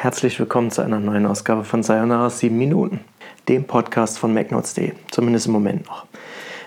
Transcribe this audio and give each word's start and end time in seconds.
Herzlich 0.00 0.38
willkommen 0.38 0.70
zu 0.70 0.80
einer 0.80 1.00
neuen 1.00 1.26
Ausgabe 1.26 1.64
von 1.64 1.82
Sayonara 1.82 2.30
7 2.30 2.56
Minuten, 2.56 3.00
dem 3.48 3.64
Podcast 3.64 4.16
von 4.16 4.32
MacNotes.de, 4.32 4.92
zumindest 5.10 5.46
im 5.46 5.52
Moment 5.52 5.86
noch. 5.86 6.06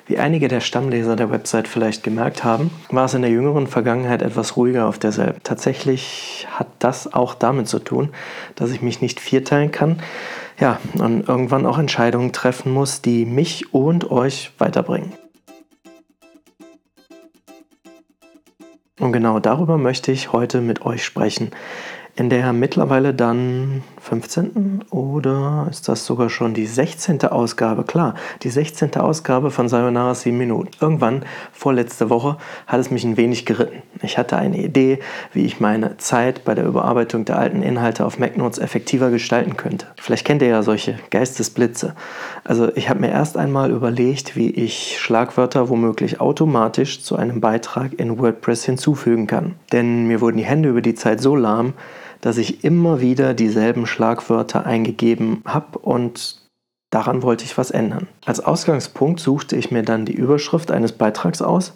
Wie 0.06 0.18
einige 0.18 0.50
der 0.50 0.60
Stammleser 0.60 1.16
der 1.16 1.32
Website 1.32 1.70
vielleicht 1.70 2.04
gemerkt 2.04 2.44
haben, 2.44 2.72
war 2.90 3.06
es 3.06 3.14
in 3.14 3.22
der 3.22 3.32
jüngeren 3.32 3.68
Vergangenheit 3.68 4.22
etwas 4.22 4.58
ruhiger 4.58 4.86
auf 4.86 5.00
derselben. 5.00 5.40
Tatsächlich 5.44 6.46
hat 6.52 6.68
das 6.80 7.14
auch 7.14 7.34
damit 7.34 7.70
zu 7.70 7.80
tun, 7.80 8.10
dass 8.56 8.72
ich 8.72 8.82
mich 8.82 9.00
nicht 9.00 9.22
vierteilen 9.22 9.72
kann, 9.72 10.02
ja, 10.60 10.82
und 10.96 11.30
irgendwann 11.30 11.66
auch 11.66 11.80
Entscheidungen 11.80 12.34
treffen 12.34 12.74
muss, 12.74 13.02
die 13.02 13.24
mich 13.24 13.74
und 13.74 14.12
euch 14.12 14.52
weiterbringen. 14.58 15.14
Und 19.00 19.14
genau 19.14 19.40
darüber 19.40 19.78
möchte 19.78 20.12
ich 20.12 20.34
heute 20.34 20.60
mit 20.60 20.86
euch 20.86 21.06
sprechen 21.06 21.52
in 22.16 22.30
der 22.30 22.54
mittlerweile 22.54 23.14
dann 23.14 23.84
15. 24.02 24.86
oder 24.90 25.68
ist 25.70 25.88
das 25.88 26.06
sogar 26.06 26.30
schon 26.30 26.54
die 26.54 26.66
16. 26.66 27.24
Ausgabe? 27.26 27.84
Klar, 27.84 28.16
die 28.44 28.50
16. 28.50 28.96
Ausgabe 28.96 29.52
von 29.52 29.70
Sayonara 29.70 30.16
7 30.16 30.38
Minuten. 30.38 30.72
Irgendwann, 30.80 31.24
vorletzte 31.54 32.10
Woche, 32.10 32.38
hat 32.68 32.80
es 32.80 32.92
mich 32.92 33.04
ein 33.04 33.18
wenig 33.18 33.46
geritten. 33.46 33.82
Ich 34.02 34.18
hatte 34.18 34.38
eine 34.38 34.58
Idee, 34.58 35.00
wie 35.34 35.46
ich 35.46 35.60
meine 35.60 35.98
Zeit 35.98 36.44
bei 36.44 36.56
der 36.56 36.66
Überarbeitung 36.66 37.26
der 37.26 37.38
alten 37.38 37.62
Inhalte 37.62 38.06
auf 38.06 38.20
MacNotes 38.20 38.60
effektiver 38.60 39.10
gestalten 39.10 39.56
könnte. 39.56 39.88
Vielleicht 39.98 40.26
kennt 40.26 40.42
ihr 40.42 40.50
ja 40.50 40.64
solche 40.64 40.98
Geistesblitze. 41.12 41.96
Also 42.44 42.76
ich 42.76 42.90
habe 42.90 43.00
mir 43.00 43.12
erst 43.12 43.38
einmal 43.38 43.72
überlegt, 43.72 44.36
wie 44.36 44.50
ich 44.50 44.98
Schlagwörter 45.00 45.70
womöglich 45.70 46.20
automatisch 46.20 47.04
zu 47.04 47.16
einem 47.16 47.40
Beitrag 47.40 47.94
in 47.94 48.20
WordPress 48.20 48.66
hinzufügen 48.66 49.28
kann. 49.28 49.56
Denn 49.72 50.08
mir 50.08 50.22
wurden 50.22 50.38
die 50.38 50.46
Hände 50.46 50.70
über 50.70 50.82
die 50.82 50.96
Zeit 50.96 51.22
so 51.22 51.36
lahm, 51.36 51.74
dass 52.22 52.38
ich 52.38 52.64
immer 52.64 53.02
wieder 53.02 53.34
dieselben 53.34 53.86
Schlagwörter 53.86 54.66
eingegeben 54.66 55.42
habe 55.46 55.80
und 55.80 56.42
daran 56.92 57.24
wollte 57.24 57.46
ich 57.46 57.58
was 57.58 57.72
ändern. 57.72 58.08
Als 58.26 58.40
Ausgangspunkt 58.40 59.20
suchte 59.20 59.56
ich 59.56 59.72
mir 59.72 59.84
dann 59.84 60.06
die 60.06 60.14
Überschrift 60.14 60.72
eines 60.72 60.92
Beitrags 60.92 61.42
aus, 61.42 61.74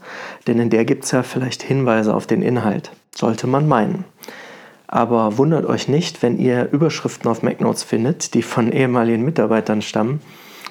denn 0.47 0.59
in 0.59 0.69
der 0.69 0.85
gibt 0.85 1.05
es 1.05 1.11
ja 1.11 1.23
vielleicht 1.23 1.63
Hinweise 1.63 2.13
auf 2.13 2.27
den 2.27 2.41
Inhalt, 2.41 2.91
sollte 3.13 3.47
man 3.47 3.67
meinen. 3.67 4.05
Aber 4.87 5.37
wundert 5.37 5.65
euch 5.65 5.87
nicht, 5.87 6.21
wenn 6.21 6.37
ihr 6.37 6.71
Überschriften 6.71 7.29
auf 7.29 7.41
MacNotes 7.41 7.83
findet, 7.83 8.33
die 8.33 8.43
von 8.43 8.71
ehemaligen 8.71 9.25
Mitarbeitern 9.25 9.81
stammen, 9.81 10.21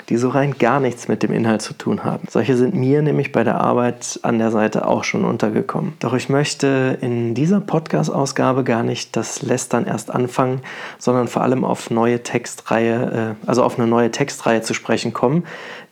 die 0.08 0.16
so 0.16 0.28
rein 0.28 0.56
gar 0.58 0.80
nichts 0.80 1.08
mit 1.08 1.22
dem 1.22 1.32
Inhalt 1.32 1.62
zu 1.62 1.74
tun 1.74 2.04
haben. 2.04 2.26
Solche 2.30 2.56
sind 2.56 2.74
mir 2.74 3.02
nämlich 3.02 3.32
bei 3.32 3.44
der 3.44 3.60
Arbeit 3.60 4.20
an 4.22 4.38
der 4.38 4.50
Seite 4.50 4.86
auch 4.86 5.04
schon 5.04 5.24
untergekommen. 5.24 5.94
Doch 6.00 6.14
ich 6.14 6.28
möchte 6.28 6.98
in 7.00 7.34
dieser 7.34 7.60
Podcast-Ausgabe 7.60 8.64
gar 8.64 8.82
nicht 8.82 9.16
das 9.16 9.42
Lästern 9.42 9.86
erst 9.86 10.10
anfangen, 10.10 10.60
sondern 10.98 11.28
vor 11.28 11.42
allem 11.42 11.64
auf 11.64 11.90
neue 11.90 12.22
Textreihe, 12.22 13.36
äh, 13.44 13.46
also 13.48 13.62
auf 13.62 13.78
eine 13.78 13.88
neue 13.88 14.10
Textreihe 14.10 14.62
zu 14.62 14.74
sprechen 14.74 15.12
kommen, 15.12 15.44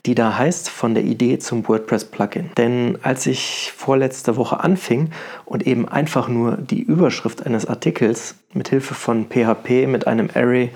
die 0.04 0.14
da 0.14 0.36
heißt 0.36 0.68
von 0.68 0.94
der 0.94 1.04
Idee 1.04 1.38
zum 1.38 1.66
WordPress-Plugin. 1.66 2.50
Denn 2.56 2.98
als 3.02 3.26
ich 3.26 3.72
vorletzte 3.76 4.36
Woche 4.36 4.60
anfing 4.60 5.10
und 5.44 5.66
eben 5.66 5.88
einfach 5.88 6.28
nur 6.28 6.56
die 6.56 6.82
Überschrift 6.82 7.46
eines 7.46 7.66
Artikels 7.66 8.34
mit 8.52 8.68
Hilfe 8.68 8.94
von 8.94 9.26
PHP 9.26 9.86
mit 9.86 10.06
einem 10.06 10.28
Array 10.34 10.70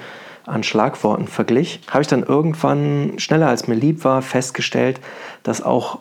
an 0.47 0.63
Schlagworten 0.63 1.29
verglich, 1.29 1.81
habe 1.91 2.03
ich 2.03 2.09
dann 2.09 2.23
irgendwann 2.23 3.15
schneller 3.19 3.49
als 3.49 3.69
mir 3.69 3.75
lieb 3.75 4.05
war 4.05 4.23
festgestellt, 4.23 5.01
dass 5.43 5.63
auch 5.63 5.99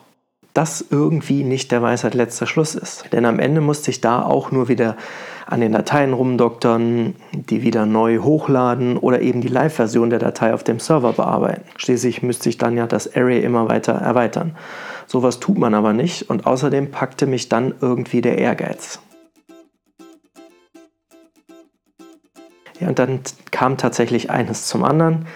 das 0.54 0.84
irgendwie 0.88 1.44
nicht 1.44 1.70
der 1.70 1.82
Weisheit 1.82 2.14
letzter 2.14 2.46
Schluss 2.46 2.74
ist. 2.74 3.12
Denn 3.12 3.26
am 3.26 3.38
Ende 3.38 3.60
musste 3.60 3.90
ich 3.90 4.00
da 4.00 4.22
auch 4.22 4.50
nur 4.50 4.68
wieder 4.68 4.96
an 5.44 5.60
den 5.60 5.72
Dateien 5.72 6.14
rumdoktern, 6.14 7.14
die 7.32 7.62
wieder 7.62 7.84
neu 7.84 8.18
hochladen 8.18 8.96
oder 8.96 9.20
eben 9.20 9.42
die 9.42 9.48
Live-Version 9.48 10.10
der 10.10 10.18
Datei 10.18 10.54
auf 10.54 10.64
dem 10.64 10.80
Server 10.80 11.12
bearbeiten. 11.12 11.64
Schließlich 11.76 12.22
müsste 12.22 12.48
ich 12.48 12.56
dann 12.56 12.76
ja 12.76 12.86
das 12.86 13.14
Array 13.14 13.40
immer 13.40 13.68
weiter 13.68 13.92
erweitern. 13.92 14.56
Sowas 15.06 15.38
tut 15.40 15.58
man 15.58 15.74
aber 15.74 15.92
nicht 15.92 16.30
und 16.30 16.46
außerdem 16.46 16.90
packte 16.90 17.26
mich 17.26 17.48
dann 17.48 17.74
irgendwie 17.80 18.22
der 18.22 18.38
Ehrgeiz. 18.38 18.98
Ja, 22.86 22.90
und 22.90 22.98
dann 22.98 23.20
kam 23.50 23.76
tatsächlich 23.76 24.30
eines 24.30 24.66
zum 24.66 24.84
anderen. 24.84 25.26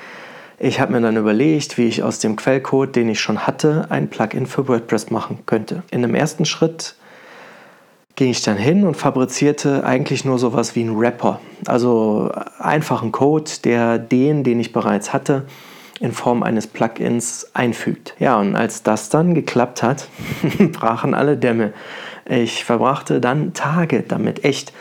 Ich 0.58 0.80
habe 0.80 0.92
mir 0.92 1.00
dann 1.00 1.16
überlegt, 1.16 1.78
wie 1.78 1.86
ich 1.86 2.02
aus 2.02 2.18
dem 2.18 2.36
Quellcode, 2.36 2.94
den 2.94 3.08
ich 3.08 3.20
schon 3.20 3.46
hatte, 3.46 3.86
ein 3.90 4.08
Plugin 4.08 4.46
für 4.46 4.68
WordPress 4.68 5.10
machen 5.10 5.40
könnte. 5.46 5.82
In 5.90 6.02
dem 6.02 6.14
ersten 6.14 6.44
Schritt 6.44 6.94
ging 8.16 8.30
ich 8.30 8.42
dann 8.42 8.56
hin 8.58 8.86
und 8.86 8.96
fabrizierte 8.96 9.84
eigentlich 9.84 10.24
nur 10.24 10.38
sowas 10.38 10.76
wie 10.76 10.82
einen 10.82 11.00
Wrapper. 11.00 11.40
Also 11.66 12.30
einfachen 12.58 13.12
Code, 13.12 13.50
der 13.64 13.98
den, 13.98 14.44
den 14.44 14.60
ich 14.60 14.72
bereits 14.72 15.12
hatte, 15.12 15.46
in 16.00 16.12
Form 16.12 16.42
eines 16.42 16.66
Plugins 16.66 17.50
einfügt. 17.54 18.14
Ja, 18.18 18.38
und 18.38 18.56
als 18.56 18.82
das 18.82 19.08
dann 19.08 19.34
geklappt 19.34 19.82
hat, 19.82 20.08
brachen 20.72 21.14
alle 21.14 21.36
Dämme. 21.36 21.72
Ich 22.26 22.64
verbrachte 22.64 23.20
dann 23.20 23.54
Tage 23.54 24.02
damit, 24.02 24.44
echt 24.44 24.72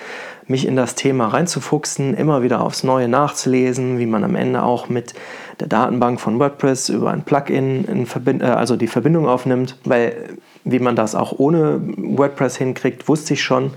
mich 0.49 0.65
in 0.65 0.75
das 0.75 0.95
Thema 0.95 1.27
reinzufuchsen, 1.27 2.15
immer 2.15 2.41
wieder 2.41 2.61
aufs 2.61 2.83
Neue 2.83 3.07
nachzulesen, 3.07 3.99
wie 3.99 4.05
man 4.05 4.23
am 4.23 4.35
Ende 4.35 4.63
auch 4.63 4.89
mit 4.89 5.13
der 5.59 5.67
Datenbank 5.67 6.19
von 6.19 6.39
WordPress 6.39 6.89
über 6.89 7.11
ein 7.11 7.23
Plugin 7.23 7.85
in 7.85 8.05
Verbind 8.05 8.41
äh, 8.41 8.45
also 8.45 8.75
die 8.75 8.87
Verbindung 8.87 9.27
aufnimmt, 9.27 9.77
weil 9.85 10.37
wie 10.63 10.79
man 10.79 10.95
das 10.95 11.15
auch 11.15 11.33
ohne 11.37 11.81
WordPress 11.97 12.57
hinkriegt, 12.57 13.07
wusste 13.07 13.35
ich 13.35 13.43
schon. 13.43 13.71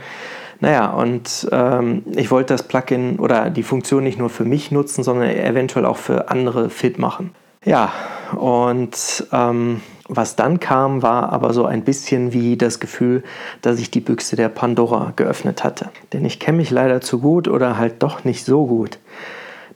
Naja, 0.61 0.91
und 0.91 1.49
ähm, 1.51 2.05
ich 2.15 2.31
wollte 2.31 2.55
das 2.55 2.63
Plugin 2.63 3.19
oder 3.19 3.51
die 3.51 3.63
Funktion 3.63 4.05
nicht 4.05 4.19
nur 4.19 4.31
für 4.31 4.45
mich 4.45 4.71
nutzen, 4.71 5.03
sondern 5.03 5.29
eventuell 5.29 5.85
auch 5.87 5.97
für 5.97 6.31
andere 6.31 6.71
fit 6.71 6.99
machen. 6.99 7.35
Ja, 7.65 7.93
und 8.37 9.27
ähm, 9.33 9.81
was 10.17 10.37
dann 10.37 10.61
kam, 10.61 11.03
war 11.03 11.33
aber 11.33 11.53
so 11.53 11.65
ein 11.65 11.85
bisschen 11.85 12.33
wie 12.33 12.57
das 12.57 12.81
Gefühl, 12.81 13.23
dass 13.63 13.79
ich 13.79 13.91
die 13.91 14.01
Büchse 14.01 14.37
der 14.37 14.49
Pandora 14.49 15.13
geöffnet 15.17 15.65
hatte. 15.65 15.91
Denn 16.13 16.25
ich 16.25 16.39
kenne 16.39 16.59
mich 16.59 16.71
leider 16.71 17.01
zu 17.01 17.21
gut 17.21 17.49
oder 17.49 17.79
halt 17.79 18.03
doch 18.03 18.25
nicht 18.25 18.45
so 18.45 18.67
gut. 18.67 18.99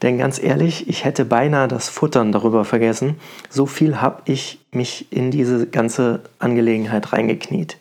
Denn 0.02 0.18
ganz 0.18 0.42
ehrlich, 0.42 0.88
ich 0.88 1.04
hätte 1.04 1.24
beinahe 1.24 1.68
das 1.68 1.88
Futtern 1.88 2.32
darüber 2.32 2.64
vergessen. 2.64 3.16
So 3.48 3.66
viel 3.66 4.00
habe 4.00 4.22
ich 4.26 4.60
mich 4.70 5.10
in 5.10 5.30
diese 5.30 5.66
ganze 5.66 6.20
Angelegenheit 6.38 7.12
reingekniet. 7.12 7.78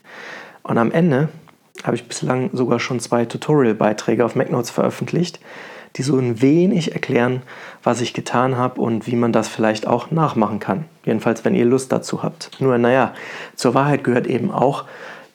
Und 0.64 0.78
am 0.78 0.92
Ende 0.92 1.30
habe 1.84 1.96
ich 1.96 2.08
bislang 2.08 2.52
sogar 2.54 2.80
schon 2.80 3.00
zwei 3.00 3.26
Tutorial-Beiträge 3.26 4.24
auf 4.24 4.36
MacNotes 4.36 4.72
veröffentlicht, 4.72 5.40
die 5.96 6.04
so 6.04 6.18
ein 6.18 6.42
wenig 6.42 6.94
erklären, 6.94 7.42
was 7.84 8.02
ich 8.02 8.14
getan 8.14 8.58
habe 8.58 8.82
und 8.82 9.08
wie 9.08 9.16
man 9.16 9.32
das 9.32 9.48
vielleicht 9.48 9.88
auch 9.88 10.12
nachmachen 10.12 10.60
kann. 10.60 10.86
Jedenfalls, 11.06 11.46
wenn 11.46 11.56
ihr 11.56 11.66
Lust 11.66 11.92
dazu 11.92 12.24
habt. 12.24 12.52
Nur, 12.60 12.78
naja, 12.78 13.14
zur 13.56 13.74
Wahrheit 13.74 14.04
gehört 14.04 14.28
eben 14.28 14.52
auch, 14.52 14.86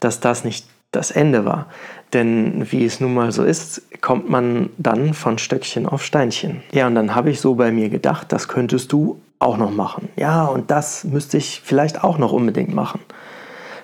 dass 0.00 0.20
das 0.20 0.44
nicht 0.44 0.66
das 0.92 1.10
Ende 1.10 1.44
war. 1.44 1.66
Denn 2.12 2.70
wie 2.72 2.84
es 2.84 3.00
nun 3.00 3.14
mal 3.14 3.30
so 3.30 3.44
ist, 3.44 3.82
kommt 4.00 4.28
man 4.28 4.70
dann 4.78 5.14
von 5.14 5.38
Stöckchen 5.38 5.86
auf 5.86 6.04
Steinchen. 6.04 6.62
Ja, 6.72 6.88
und 6.88 6.96
dann 6.96 7.14
habe 7.14 7.30
ich 7.30 7.40
so 7.40 7.54
bei 7.54 7.70
mir 7.70 7.88
gedacht, 7.88 8.32
das 8.32 8.48
könntest 8.48 8.92
du 8.92 9.20
auch 9.38 9.56
noch 9.56 9.70
machen. 9.70 10.08
Ja, 10.16 10.44
und 10.46 10.70
das 10.70 11.04
müsste 11.04 11.36
ich 11.36 11.62
vielleicht 11.64 12.02
auch 12.02 12.18
noch 12.18 12.32
unbedingt 12.32 12.74
machen. 12.74 13.00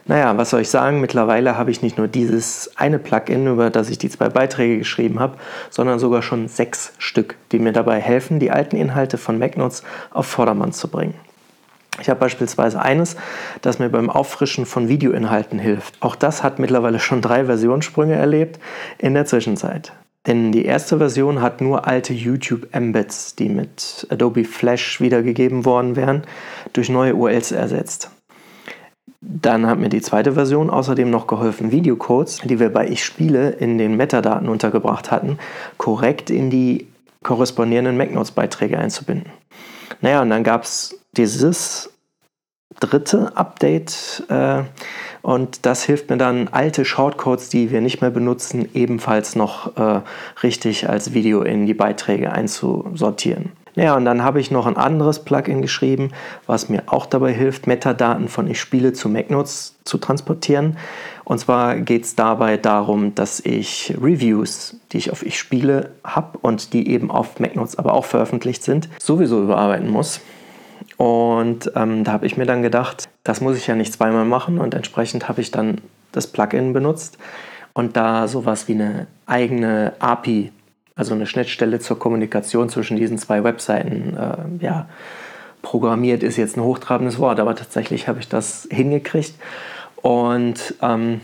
Naja, 0.08 0.36
was 0.36 0.50
soll 0.50 0.60
ich 0.60 0.70
sagen? 0.70 1.00
Mittlerweile 1.00 1.58
habe 1.58 1.72
ich 1.72 1.82
nicht 1.82 1.98
nur 1.98 2.06
dieses 2.06 2.70
eine 2.76 3.00
Plugin, 3.00 3.48
über 3.48 3.70
das 3.70 3.90
ich 3.90 3.98
die 3.98 4.08
zwei 4.08 4.28
Beiträge 4.28 4.78
geschrieben 4.78 5.18
habe, 5.18 5.36
sondern 5.68 5.98
sogar 5.98 6.22
schon 6.22 6.46
sechs 6.46 6.92
Stück, 6.98 7.34
die 7.50 7.58
mir 7.58 7.72
dabei 7.72 8.00
helfen, 8.00 8.38
die 8.38 8.52
alten 8.52 8.76
Inhalte 8.76 9.18
von 9.18 9.38
MacNotes 9.38 9.82
auf 10.12 10.26
Vordermann 10.26 10.72
zu 10.72 10.88
bringen. 10.88 11.14
Ich 12.00 12.08
habe 12.08 12.20
beispielsweise 12.20 12.80
eines, 12.80 13.16
das 13.62 13.78
mir 13.78 13.88
beim 13.88 14.10
Auffrischen 14.10 14.66
von 14.66 14.88
Videoinhalten 14.88 15.58
hilft. 15.58 15.94
Auch 16.00 16.14
das 16.14 16.42
hat 16.42 16.58
mittlerweile 16.58 17.00
schon 17.00 17.22
drei 17.22 17.46
Versionssprünge 17.46 18.14
erlebt 18.14 18.60
in 18.98 19.14
der 19.14 19.26
Zwischenzeit. 19.26 19.92
Denn 20.26 20.52
die 20.52 20.64
erste 20.64 20.98
Version 20.98 21.40
hat 21.40 21.60
nur 21.60 21.86
alte 21.86 22.12
YouTube-Embeds, 22.12 23.36
die 23.36 23.48
mit 23.48 24.06
Adobe 24.10 24.44
Flash 24.44 25.00
wiedergegeben 25.00 25.64
worden 25.64 25.96
wären, 25.96 26.22
durch 26.72 26.90
neue 26.90 27.14
URLs 27.14 27.52
ersetzt. 27.52 28.10
Dann 29.28 29.66
hat 29.66 29.80
mir 29.80 29.88
die 29.88 30.02
zweite 30.02 30.34
Version 30.34 30.70
außerdem 30.70 31.10
noch 31.10 31.26
geholfen, 31.26 31.72
Videocodes, 31.72 32.42
die 32.44 32.60
wir 32.60 32.72
bei 32.72 32.86
Ich 32.86 33.04
Spiele 33.04 33.50
in 33.50 33.76
den 33.76 33.96
Metadaten 33.96 34.48
untergebracht 34.48 35.10
hatten, 35.10 35.38
korrekt 35.78 36.30
in 36.30 36.48
die 36.48 36.86
korrespondierenden 37.24 37.96
MacNotes-Beiträge 37.96 38.78
einzubinden. 38.78 39.32
Naja, 40.00 40.22
und 40.22 40.30
dann 40.30 40.44
gab 40.44 40.62
es 40.62 41.00
dieses 41.16 41.90
dritte 42.78 43.36
Update 43.36 44.22
äh, 44.28 44.62
und 45.22 45.66
das 45.66 45.82
hilft 45.82 46.08
mir 46.08 46.18
dann, 46.18 46.46
alte 46.48 46.84
Shortcodes, 46.84 47.48
die 47.48 47.72
wir 47.72 47.80
nicht 47.80 48.00
mehr 48.00 48.10
benutzen, 48.10 48.68
ebenfalls 48.74 49.34
noch 49.34 49.76
äh, 49.76 50.02
richtig 50.44 50.88
als 50.88 51.14
Video 51.14 51.42
in 51.42 51.66
die 51.66 51.74
Beiträge 51.74 52.30
einzusortieren. 52.30 53.50
Naja, 53.76 53.94
und 53.94 54.06
dann 54.06 54.24
habe 54.24 54.40
ich 54.40 54.50
noch 54.50 54.66
ein 54.66 54.78
anderes 54.78 55.22
Plugin 55.22 55.60
geschrieben, 55.60 56.10
was 56.46 56.70
mir 56.70 56.84
auch 56.86 57.04
dabei 57.04 57.32
hilft, 57.34 57.66
Metadaten 57.66 58.28
von 58.28 58.48
Ich 58.48 58.58
spiele 58.58 58.94
zu 58.94 59.10
MacNotes 59.10 59.76
zu 59.84 59.98
transportieren. 59.98 60.78
Und 61.24 61.38
zwar 61.38 61.76
geht 61.76 62.04
es 62.04 62.16
dabei 62.16 62.56
darum, 62.56 63.14
dass 63.14 63.38
ich 63.40 63.94
Reviews, 64.00 64.76
die 64.92 64.96
ich 64.96 65.12
auf 65.12 65.24
Ich 65.24 65.38
spiele 65.38 65.90
habe 66.02 66.38
und 66.38 66.72
die 66.72 66.88
eben 66.88 67.10
auf 67.10 67.38
MacNotes 67.38 67.76
aber 67.76 67.92
auch 67.92 68.06
veröffentlicht 68.06 68.62
sind, 68.62 68.88
sowieso 68.98 69.42
überarbeiten 69.42 69.90
muss. 69.90 70.20
Und 70.96 71.70
ähm, 71.76 72.02
da 72.04 72.12
habe 72.12 72.24
ich 72.24 72.38
mir 72.38 72.46
dann 72.46 72.62
gedacht, 72.62 73.06
das 73.24 73.42
muss 73.42 73.58
ich 73.58 73.66
ja 73.66 73.74
nicht 73.74 73.92
zweimal 73.92 74.24
machen 74.24 74.58
und 74.58 74.72
entsprechend 74.72 75.28
habe 75.28 75.42
ich 75.42 75.50
dann 75.50 75.82
das 76.12 76.26
Plugin 76.26 76.72
benutzt 76.72 77.18
und 77.74 77.96
da 77.98 78.26
sowas 78.26 78.68
wie 78.68 78.72
eine 78.72 79.06
eigene 79.26 79.92
API, 79.98 80.50
also 80.96 81.14
eine 81.14 81.26
Schnittstelle 81.26 81.78
zur 81.78 81.98
Kommunikation 81.98 82.68
zwischen 82.68 82.96
diesen 82.96 83.18
zwei 83.18 83.44
Webseiten, 83.44 84.16
äh, 84.16 84.64
ja, 84.64 84.88
programmiert 85.62 86.22
ist 86.22 86.36
jetzt 86.36 86.56
ein 86.56 86.62
hochtrabendes 86.62 87.18
Wort, 87.18 87.38
aber 87.38 87.54
tatsächlich 87.54 88.08
habe 88.08 88.18
ich 88.18 88.28
das 88.28 88.66
hingekriegt 88.70 89.34
und 89.96 90.74
ähm, 90.80 91.20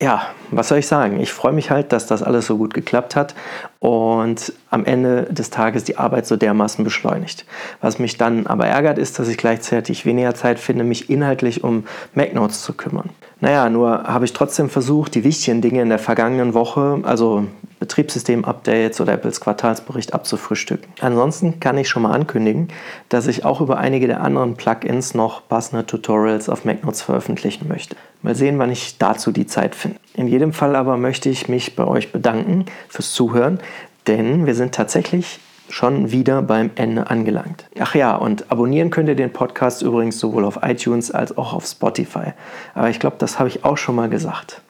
ja, 0.00 0.28
was 0.52 0.68
soll 0.68 0.78
ich 0.78 0.86
sagen? 0.86 1.18
Ich 1.18 1.32
freue 1.32 1.52
mich 1.52 1.72
halt, 1.72 1.92
dass 1.92 2.06
das 2.06 2.22
alles 2.22 2.46
so 2.46 2.56
gut 2.56 2.72
geklappt 2.72 3.16
hat 3.16 3.34
und 3.80 4.52
am 4.70 4.84
Ende 4.84 5.24
des 5.24 5.50
Tages 5.50 5.82
die 5.82 5.96
Arbeit 5.96 6.24
so 6.24 6.36
dermaßen 6.36 6.84
beschleunigt. 6.84 7.46
Was 7.80 7.98
mich 7.98 8.16
dann 8.16 8.46
aber 8.46 8.66
ärgert, 8.68 8.98
ist, 8.98 9.18
dass 9.18 9.26
ich 9.26 9.38
gleichzeitig 9.38 10.06
weniger 10.06 10.36
Zeit 10.36 10.60
finde, 10.60 10.84
mich 10.84 11.10
inhaltlich 11.10 11.64
um 11.64 11.84
MacNotes 12.14 12.62
zu 12.62 12.74
kümmern. 12.74 13.10
Naja, 13.40 13.68
nur 13.70 14.04
habe 14.04 14.24
ich 14.24 14.32
trotzdem 14.32 14.70
versucht, 14.70 15.16
die 15.16 15.24
wichtigen 15.24 15.62
Dinge 15.62 15.82
in 15.82 15.88
der 15.88 15.98
vergangenen 15.98 16.54
Woche, 16.54 17.00
also 17.02 17.48
Betriebssystem-Updates 17.88 19.00
oder 19.00 19.14
Apples 19.14 19.40
Quartalsbericht 19.40 20.12
abzufrühstücken. 20.12 20.92
Ansonsten 21.00 21.58
kann 21.58 21.78
ich 21.78 21.88
schon 21.88 22.02
mal 22.02 22.12
ankündigen, 22.12 22.68
dass 23.08 23.26
ich 23.26 23.44
auch 23.44 23.60
über 23.60 23.78
einige 23.78 24.06
der 24.06 24.20
anderen 24.20 24.54
Plugins 24.54 25.14
noch 25.14 25.48
passende 25.48 25.86
Tutorials 25.86 26.48
auf 26.48 26.64
MacNotes 26.64 27.02
veröffentlichen 27.02 27.66
möchte. 27.66 27.96
Mal 28.22 28.34
sehen, 28.34 28.58
wann 28.58 28.70
ich 28.70 28.98
dazu 28.98 29.32
die 29.32 29.46
Zeit 29.46 29.74
finde. 29.74 29.98
In 30.14 30.28
jedem 30.28 30.52
Fall 30.52 30.76
aber 30.76 30.96
möchte 30.96 31.30
ich 31.30 31.48
mich 31.48 31.74
bei 31.76 31.86
euch 31.86 32.12
bedanken 32.12 32.66
fürs 32.88 33.12
Zuhören, 33.12 33.58
denn 34.06 34.46
wir 34.46 34.54
sind 34.54 34.74
tatsächlich 34.74 35.40
schon 35.70 36.10
wieder 36.10 36.42
beim 36.42 36.70
Ende 36.76 37.10
angelangt. 37.10 37.66
Ach 37.78 37.94
ja, 37.94 38.16
und 38.16 38.50
abonnieren 38.50 38.90
könnt 38.90 39.08
ihr 39.08 39.14
den 39.14 39.32
Podcast 39.32 39.82
übrigens 39.82 40.18
sowohl 40.18 40.44
auf 40.44 40.60
iTunes 40.62 41.10
als 41.10 41.36
auch 41.36 41.52
auf 41.52 41.66
Spotify. 41.66 42.32
Aber 42.74 42.88
ich 42.88 43.00
glaube, 43.00 43.16
das 43.18 43.38
habe 43.38 43.48
ich 43.48 43.64
auch 43.64 43.76
schon 43.76 43.94
mal 43.94 44.08
gesagt. 44.08 44.62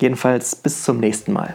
Jedenfalls 0.00 0.56
bis 0.56 0.82
zum 0.82 0.98
nächsten 0.98 1.32
Mal. 1.32 1.54